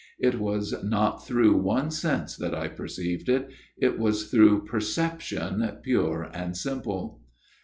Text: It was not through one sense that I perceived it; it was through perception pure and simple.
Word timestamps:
It 0.17 0.39
was 0.39 0.73
not 0.83 1.27
through 1.27 1.57
one 1.57 1.91
sense 1.91 2.35
that 2.37 2.55
I 2.55 2.69
perceived 2.69 3.29
it; 3.29 3.51
it 3.77 3.99
was 3.99 4.31
through 4.31 4.65
perception 4.65 5.63
pure 5.83 6.27
and 6.33 6.57
simple. 6.57 7.21